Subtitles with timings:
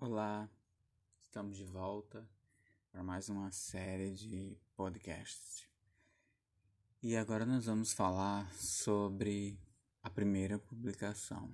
[0.00, 0.48] Olá,
[1.24, 2.24] estamos de volta
[2.92, 5.66] para mais uma série de podcasts.
[7.02, 9.58] E agora nós vamos falar sobre
[10.00, 11.50] a primeira publicação.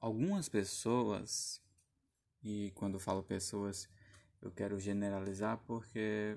[0.00, 1.62] Algumas pessoas,
[2.42, 3.88] e quando falo pessoas,
[4.42, 6.36] eu quero generalizar porque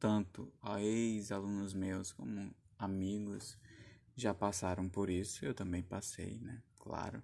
[0.00, 3.56] tanto a ex-alunos meus como amigos
[4.16, 6.60] já passaram por isso, eu também passei, né?
[6.76, 7.22] Claro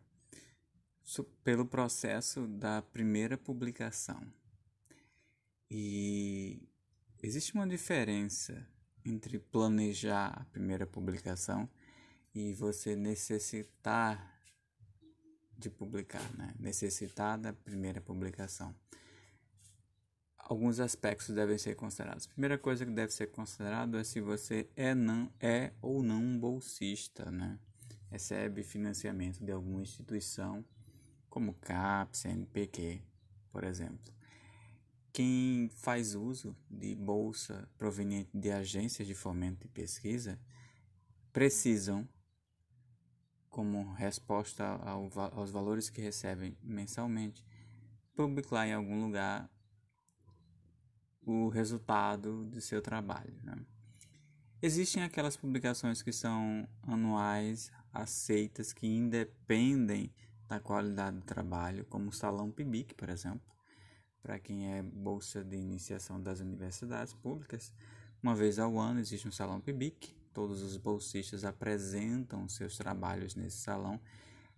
[1.43, 4.21] pelo processo da primeira publicação.
[5.71, 6.63] E
[7.23, 8.67] existe uma diferença
[9.05, 11.69] entre planejar a primeira publicação
[12.35, 14.33] e você necessitar
[15.57, 16.55] de publicar, né?
[16.59, 18.75] necessitar da primeira publicação.
[20.37, 22.27] Alguns aspectos devem ser considerados.
[22.27, 26.23] A primeira coisa que deve ser considerado é se você é, não, é ou não
[26.23, 27.59] um bolsista, né?
[28.11, 30.65] recebe financiamento de alguma instituição
[31.35, 33.03] como CAPES, CNPq,
[33.51, 34.15] por exemplo.
[35.13, 40.39] Quem faz uso de bolsa proveniente de agências de fomento e pesquisa
[41.33, 42.09] precisam,
[43.51, 47.45] como resposta ao, aos valores que recebem mensalmente,
[48.15, 49.51] publicar em algum lugar
[51.21, 53.35] o resultado do seu trabalho.
[53.43, 53.57] Né?
[54.63, 60.13] Existem aquelas publicações que são anuais, aceitas, que independem
[60.55, 63.43] da qualidade do trabalho, como o Salão PIBIC, por exemplo,
[64.23, 67.73] para quem é bolsa de iniciação das universidades públicas.
[68.23, 73.59] Uma vez ao ano existe um Salão PIBIC, todos os bolsistas apresentam seus trabalhos nesse
[73.59, 74.01] salão.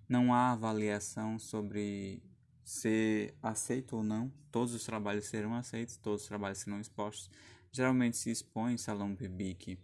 [0.07, 2.23] Não há avaliação sobre
[2.63, 7.31] ser aceito ou não, todos os trabalhos serão aceitos, todos os trabalhos serão expostos.
[7.73, 9.79] Geralmente se expõe em Salão PIBIC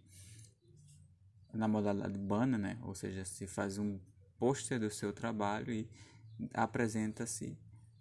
[1.53, 2.77] na modalidade banner, né?
[2.83, 3.99] ou seja, se faz um
[4.43, 5.89] pôster do seu trabalho e
[6.53, 7.57] apresenta-se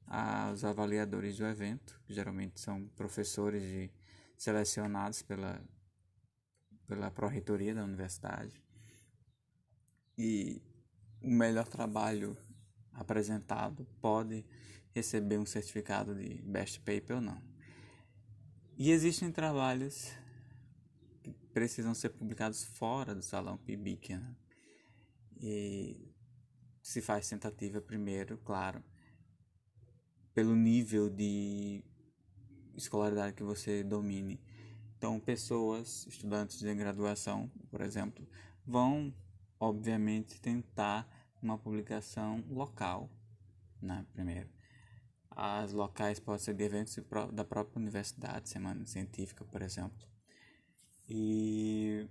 [0.09, 3.93] aos avaliadores do evento, que geralmente são professores de,
[4.37, 5.63] selecionados pela,
[6.89, 8.61] pela pró-reitoria da universidade.
[10.19, 10.61] E
[11.23, 12.37] o melhor trabalho
[12.93, 14.45] apresentado pode
[14.93, 17.41] receber um certificado de Best Paper ou não.
[18.77, 20.11] E existem trabalhos
[21.23, 24.17] que precisam ser publicados fora do salão PIBIC.
[24.17, 24.37] Né?
[25.41, 26.12] E
[26.83, 28.83] se faz tentativa primeiro, claro,
[30.35, 31.85] pelo nível de
[32.75, 34.41] escolaridade que você domine.
[34.99, 38.27] Então, pessoas, estudantes de graduação, por exemplo,
[38.67, 39.15] vão,
[39.59, 41.09] obviamente, tentar
[41.43, 43.11] uma publicação local,
[43.81, 44.49] né, primeiro.
[45.31, 46.99] As locais podem ser de eventos
[47.33, 50.07] da própria universidade, semana científica, por exemplo.
[51.09, 52.07] E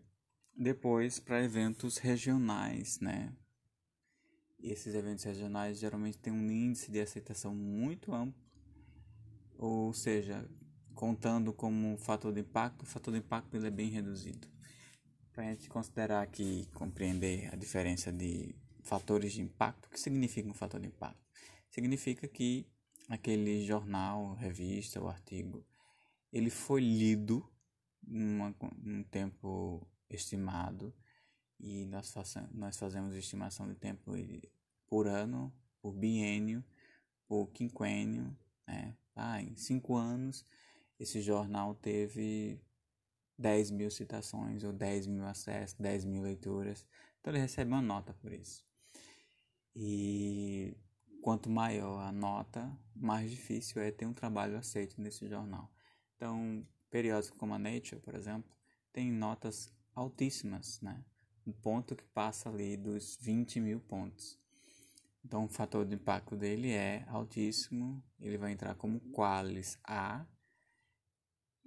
[0.58, 3.34] depois para eventos regionais, né?
[4.70, 8.40] Esses eventos regionais geralmente têm um índice de aceitação muito amplo,
[9.58, 10.48] ou seja,
[10.94, 14.48] contando como fator de impacto, o fator de impacto ele é bem reduzido.
[15.34, 20.50] Para a gente considerar aqui, compreender a diferença de fatores de impacto, o que significa
[20.50, 21.22] um fator de impacto?
[21.70, 22.68] Significa que
[23.08, 25.66] aquele jornal, revista ou artigo,
[26.32, 27.46] ele foi lido
[28.04, 30.94] num tempo estimado
[31.62, 32.14] e nós,
[32.52, 34.12] nós fazemos estimação de tempo
[34.88, 36.64] por ano, por biênio,
[37.28, 38.36] por quinquênio,
[38.68, 38.98] né?
[39.16, 40.46] Ah, em cinco anos
[41.00, 42.62] esse jornal teve
[43.38, 46.86] 10 mil citações ou 10 mil acessos, 10 mil leituras,
[47.20, 48.64] então ele recebe uma nota por isso.
[49.76, 50.76] E
[51.22, 55.72] quanto maior a nota, mais difícil é ter um trabalho aceito nesse jornal.
[56.16, 58.52] Então, periódicos como a Nature, por exemplo,
[58.94, 61.04] tem notas altíssimas, né?
[61.46, 64.40] Um ponto que passa ali dos 20 mil pontos.
[65.24, 70.26] Então, o fator de impacto dele é altíssimo, ele vai entrar como qualis A,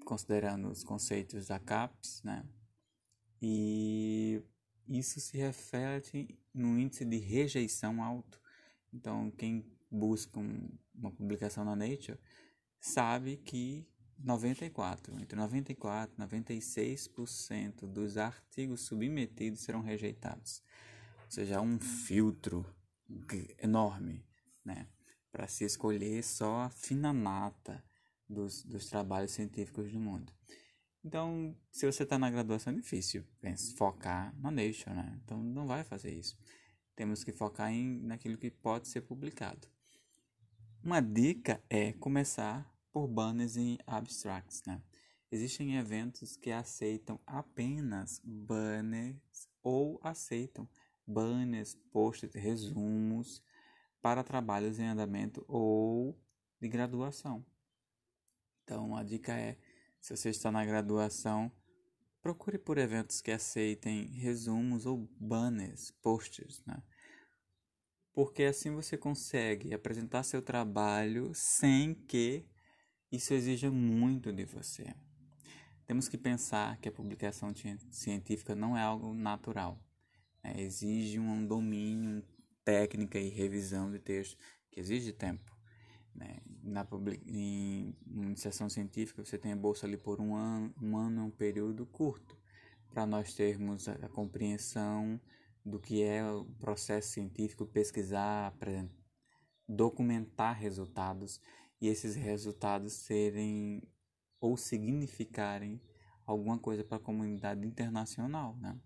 [0.05, 2.45] considerando os conceitos da CAPES, né?
[3.41, 4.43] E
[4.89, 8.41] isso se reflete no índice de rejeição alto.
[8.93, 12.19] Então, quem busca um, uma publicação na Nature
[12.81, 13.87] sabe que
[14.19, 20.63] 94, entre 94 e 96% dos artigos submetidos serão rejeitados.
[21.25, 22.65] Ou seja, um filtro
[23.59, 24.25] enorme,
[24.65, 24.89] né,
[25.31, 27.85] para se escolher só a fina nata
[28.29, 30.33] dos, dos trabalhos científicos do mundo.
[31.05, 35.21] Então, se você está na graduação, é difícil pense, focar na Nature, né?
[35.23, 36.35] Então, não vai fazer isso.
[36.97, 39.69] Temos que focar em, naquilo que pode ser publicado.
[40.83, 44.81] Uma dica é começar por banners e abstracts, né?
[45.29, 50.69] Existem eventos que aceitam apenas banners ou aceitam
[51.05, 53.43] banners, posts, resumos
[54.01, 56.17] para trabalhos em andamento ou
[56.61, 57.45] de graduação.
[58.63, 59.59] Então, a dica é:
[60.01, 61.51] se você está na graduação,
[62.23, 66.81] procure por eventos que aceitem resumos ou banners, posters, né?
[68.13, 72.49] Porque assim você consegue apresentar seu trabalho sem que
[73.15, 74.95] isso exija muito de você.
[75.87, 77.53] Temos que pensar que a publicação
[77.91, 79.79] científica não é algo natural.
[80.43, 80.55] Né?
[80.59, 82.25] Exige um domínio,
[82.65, 84.37] técnica e revisão de texto
[84.71, 85.55] que exige tempo.
[86.15, 86.39] Né?
[86.63, 86.87] Na
[87.27, 91.31] em iniciação científica você tem a bolsa ali por um ano, um ano é um
[91.31, 92.37] período curto
[92.89, 95.21] para nós termos a, a compreensão
[95.65, 98.55] do que é o processo científico, pesquisar,
[99.69, 101.41] documentar resultados
[101.85, 103.83] e esses resultados serem
[104.41, 105.79] ou significarem
[106.25, 108.81] alguma coisa para a comunidade internacional, né?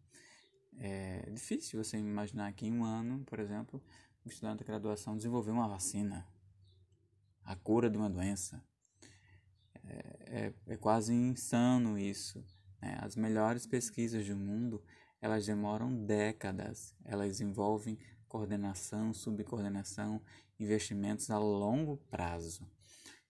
[0.81, 3.81] É difícil você imaginar que em um ano, por exemplo,
[4.27, 6.27] um estudante de graduação desenvolveu uma vacina,
[7.45, 8.61] a cura de uma doença.
[9.85, 12.45] É, é, é quase insano isso.
[12.83, 12.99] Né?
[13.01, 14.83] As melhores pesquisas do mundo,
[15.21, 16.97] elas demoram décadas.
[17.05, 17.97] Elas envolvem
[18.29, 20.21] coordenação, subcoordenação,
[20.59, 22.69] investimentos a longo prazo.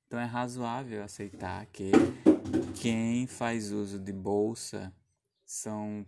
[0.08, 1.93] Então é razoável aceitar que
[2.81, 4.90] quem faz uso de bolsa
[5.44, 6.06] são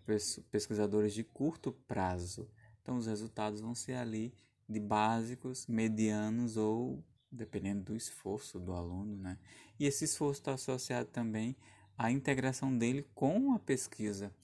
[0.50, 2.50] pesquisadores de curto prazo.
[2.81, 4.35] Então os resultados vão ser ali
[4.67, 9.38] de básicos, medianos ou dependendo do esforço do aluno, né?
[9.79, 11.55] E esse esforço está associado também
[11.99, 14.35] à integração dele com a pesquisa.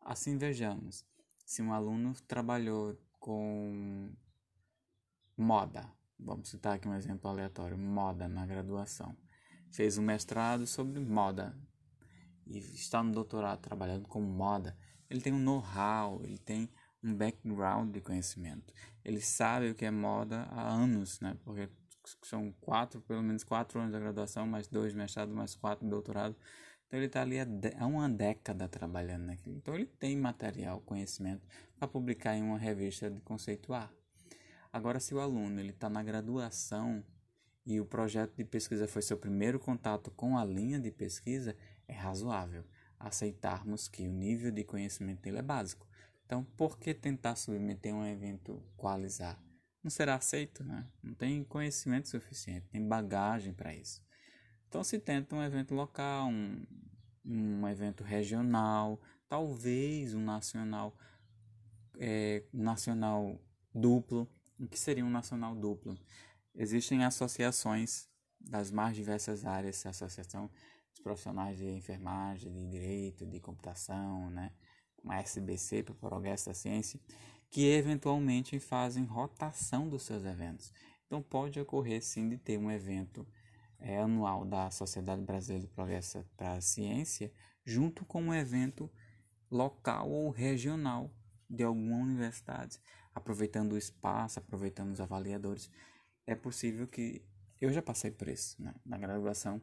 [0.00, 1.04] Assim vejamos,
[1.46, 4.10] se um aluno trabalhou com
[5.36, 5.88] moda,
[6.22, 9.16] vamos citar aqui um exemplo aleatório, moda na graduação.
[9.70, 11.56] Fez um mestrado sobre moda
[12.46, 14.76] e está no doutorado trabalhando com moda.
[15.08, 16.68] Ele tem um know-how, ele tem
[17.02, 18.72] um background de conhecimento.
[19.04, 21.36] Ele sabe o que é moda há anos, né?
[21.44, 21.68] Porque
[22.22, 26.36] são quatro, pelo menos quatro anos da graduação, mais dois mestrados, mais quatro doutorado.
[26.86, 27.36] Então ele está ali
[27.78, 29.56] há uma década trabalhando naquilo.
[29.56, 31.46] Então ele tem material, conhecimento
[31.78, 33.90] para publicar em uma revista de conceito A.
[34.72, 37.04] Agora, se o aluno ele está na graduação
[37.66, 41.56] e o projeto de pesquisa foi seu primeiro contato com a linha de pesquisa,
[41.88, 42.64] é razoável
[42.98, 45.88] aceitarmos que o nível de conhecimento dele é básico.
[46.24, 49.42] Então, por que tentar submeter um evento qualizar?
[49.82, 50.86] Não será aceito, né?
[51.02, 54.00] Não tem conhecimento suficiente, tem bagagem para isso.
[54.68, 56.64] Então, se tenta um evento local, um,
[57.24, 60.96] um evento regional, talvez um nacional,
[61.98, 63.40] é, nacional
[63.74, 64.30] duplo,
[64.60, 65.98] o que seria um nacional duplo?
[66.54, 68.08] Existem associações
[68.38, 70.50] das mais diversas áreas, a associação
[70.90, 74.52] dos profissionais de enfermagem, de direito, de computação, né?
[75.02, 77.00] uma SBC para o progresso da ciência,
[77.48, 80.72] que eventualmente fazem rotação dos seus eventos.
[81.06, 83.26] Então pode ocorrer sim de ter um evento
[83.78, 87.32] é, anual da Sociedade Brasileira de Progresso para a Ciência,
[87.64, 88.90] junto com um evento
[89.50, 91.10] local ou regional
[91.48, 92.78] de alguma universidade
[93.14, 95.70] aproveitando o espaço, aproveitando os avaliadores,
[96.26, 97.22] é possível que
[97.60, 98.74] eu já passei por isso né?
[98.84, 99.60] na graduação.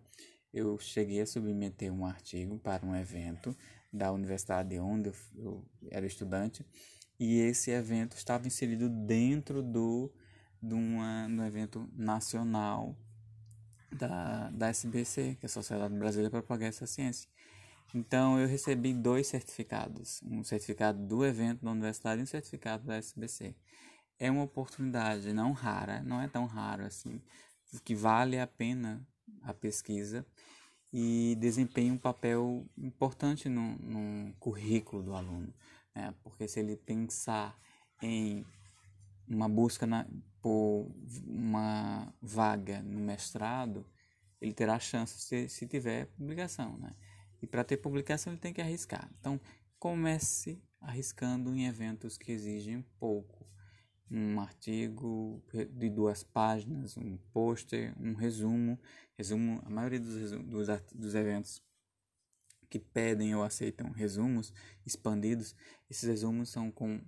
[0.54, 3.56] Eu cheguei a submeter um artigo para um evento
[3.92, 6.66] da universidade onde eu, era estudante
[7.20, 10.12] e esse evento estava inserido dentro do
[10.62, 12.96] de, uma, um evento nacional
[13.92, 17.30] da, da SBC, que é a Sociedade Brasileira para Progresso da Ciência.
[17.94, 22.98] Então eu recebi dois certificados, um certificado do evento da universidade e um certificado da
[22.98, 23.56] SBC.
[24.20, 27.22] É uma oportunidade não rara, não é tão raro assim,
[27.84, 29.06] que vale a pena
[29.44, 30.26] a pesquisa
[30.92, 35.54] e desempenha um papel importante no, no currículo do aluno,
[35.96, 36.14] né?
[36.24, 37.58] porque se ele pensar
[38.02, 38.46] em
[39.28, 40.08] uma busca na,
[40.42, 40.90] por
[41.26, 43.86] uma vaga no mestrado,
[44.40, 46.96] ele terá chance se, se tiver publicação, né?
[47.42, 49.10] E para ter publicação ele tem que arriscar.
[49.20, 49.40] Então,
[49.80, 53.46] comece arriscando em eventos que exigem pouco.
[54.10, 58.80] Um artigo de duas páginas, um pôster, um resumo.
[59.18, 61.62] Resumo, a maioria dos, dos, dos eventos
[62.70, 64.54] que pedem ou aceitam resumos
[64.86, 65.56] expandidos,
[65.90, 67.02] esses resumos são com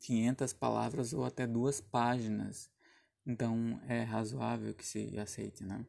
[0.00, 2.70] 500 palavras ou até duas páginas.
[3.24, 5.84] Então é razoável que se aceite, né?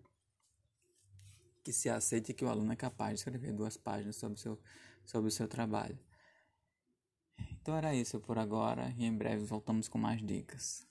[1.68, 4.58] Que se aceite que o aluno é capaz de escrever duas páginas sobre o seu,
[5.04, 6.00] sobre o seu trabalho.
[7.52, 10.87] Então era isso por agora e em breve voltamos com mais dicas.